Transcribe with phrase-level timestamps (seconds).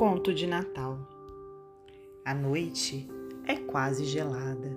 [0.00, 0.98] Conto de Natal.
[2.24, 3.06] A noite
[3.46, 4.74] é quase gelada.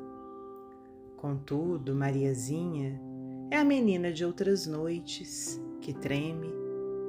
[1.16, 3.02] Contudo, Mariazinha
[3.50, 6.54] é a menina de outras noites que treme,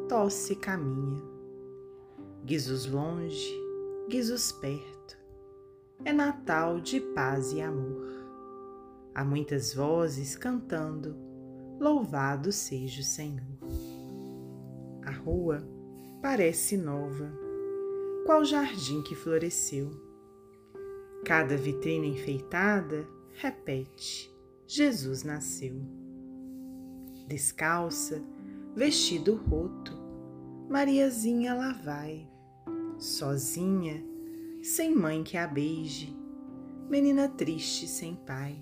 [0.08, 1.20] tosse e caminha.
[2.44, 3.52] Guizos longe,
[4.08, 5.18] guizos perto.
[6.04, 8.06] É Natal de paz e amor.
[9.12, 11.16] Há muitas vozes cantando:
[11.80, 13.58] Louvado seja o Senhor.
[15.04, 15.68] A rua
[16.22, 17.42] parece nova
[18.24, 19.90] qual jardim que floresceu.
[21.24, 24.34] Cada vitrine enfeitada repete:
[24.66, 25.80] Jesus nasceu.
[27.26, 28.22] Descalça,
[28.74, 29.92] vestido roto,
[30.68, 32.28] Mariazinha lá vai,
[32.98, 34.04] sozinha,
[34.62, 36.14] sem mãe que a beije,
[36.88, 38.58] menina triste sem pai.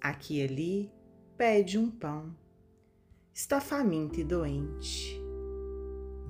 [0.00, 0.92] Aqui e ali
[1.36, 2.34] pede um pão,
[3.34, 5.20] está faminta e doente.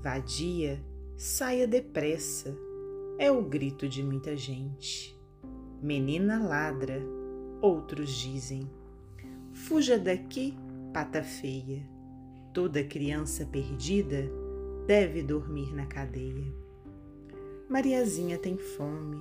[0.03, 0.83] Vadia,
[1.19, 2.55] Saia depressa,
[3.19, 5.19] é o grito de muita gente.
[5.81, 7.01] Menina ladra,
[7.63, 8.71] outros dizem.
[9.51, 10.55] Fuja daqui,
[10.93, 11.89] pata feia.
[12.53, 14.31] Toda criança perdida
[14.87, 16.53] deve dormir na cadeia.
[17.67, 19.17] Mariazinha tem fome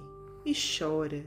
[0.46, 1.24] e chora,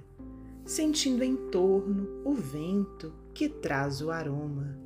[0.67, 4.79] sentindo em torno o vento que traz o aroma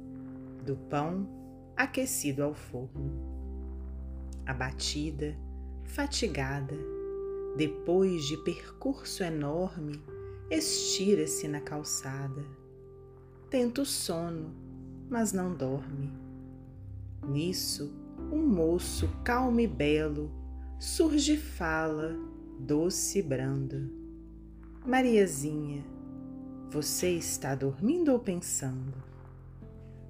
[0.65, 1.29] do pão
[1.77, 3.33] aquecido ao forno.
[4.47, 5.37] Abatida,
[5.85, 6.77] fatigada,
[7.57, 10.03] depois de percurso enorme,
[10.51, 12.45] estira-se na calçada.
[13.51, 14.55] Tenta o sono,
[15.09, 16.13] mas não dorme.
[17.27, 17.93] Nisso,
[18.33, 20.31] um moço calmo e belo
[20.79, 22.17] surge e fala,
[22.59, 23.91] doce e brando.
[24.85, 25.85] Mariazinha,
[26.71, 28.95] você está dormindo ou pensando?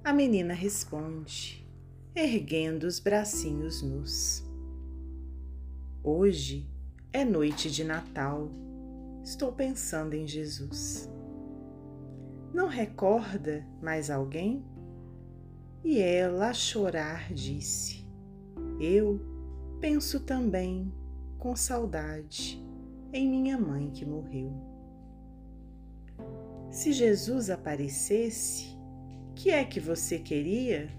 [0.03, 1.63] A menina responde,
[2.15, 4.43] erguendo os bracinhos nus.
[6.05, 6.69] Hoje
[7.13, 8.51] é noite de Natal.
[9.23, 11.09] Estou pensando em Jesus.
[12.53, 14.65] Não recorda mais alguém?
[15.81, 18.05] E ela, a chorar, disse:
[18.81, 19.17] Eu
[19.79, 20.91] penso também,
[21.39, 22.61] com saudade,
[23.13, 24.51] em minha mãe que morreu.
[26.69, 28.77] Se Jesus aparecesse,
[29.33, 30.89] que é que você queria?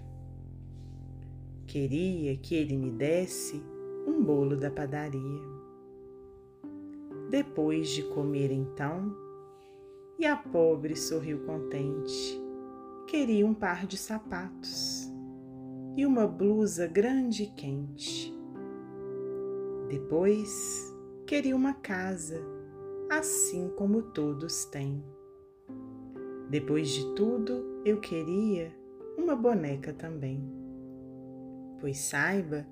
[1.67, 3.74] Queria que ele me desse
[4.05, 5.41] um bolo da padaria.
[7.29, 9.15] Depois de comer então,
[10.17, 12.41] e a pobre sorriu contente.
[13.07, 15.11] Queria um par de sapatos
[15.97, 18.33] e uma blusa grande e quente.
[19.89, 20.93] Depois,
[21.25, 22.41] queria uma casa,
[23.09, 25.03] assim como todos têm.
[26.49, 28.71] Depois de tudo, eu queria
[29.17, 30.43] uma boneca também.
[31.79, 32.65] Pois saiba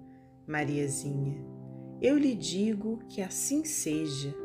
[0.47, 1.41] Mariazinha,
[2.01, 4.35] eu lhe digo que assim seja.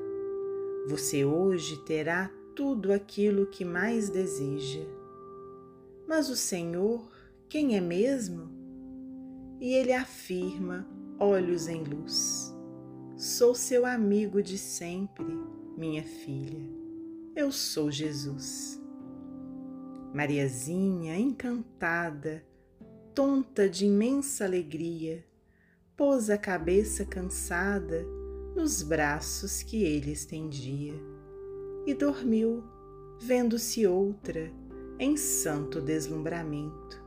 [0.88, 4.84] Você hoje terá tudo aquilo que mais deseja.
[6.06, 7.10] Mas o Senhor,
[7.48, 8.48] quem é mesmo?
[9.60, 10.88] E ele afirma,
[11.18, 12.54] olhos em luz:
[13.16, 15.26] Sou seu amigo de sempre,
[15.76, 16.64] minha filha.
[17.34, 18.80] Eu sou Jesus.
[20.14, 22.44] Mariazinha, encantada,
[23.14, 25.24] tonta de imensa alegria,
[25.98, 28.06] pôs a cabeça cansada
[28.54, 30.94] nos braços que ele estendia
[31.84, 32.62] e dormiu,
[33.20, 34.48] vendo-se outra
[34.96, 37.02] em santo deslumbramento,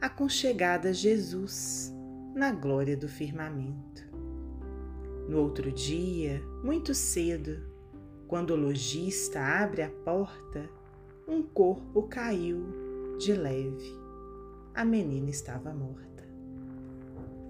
[0.00, 1.94] aconchegada a Jesus
[2.34, 4.04] na glória do firmamento.
[5.28, 7.62] No outro dia, muito cedo,
[8.26, 10.68] quando o lojista abre a porta,
[11.28, 13.96] um corpo caiu de leve.
[14.74, 16.15] A menina estava morta.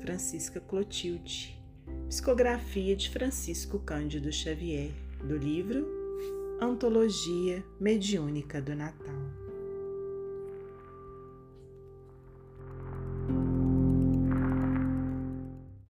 [0.06, 1.60] Francisca Clotilde.
[2.08, 4.92] Psicografia de Francisco Cândido Xavier,
[5.24, 5.84] do livro
[6.60, 9.25] Antologia Mediúnica do Natal.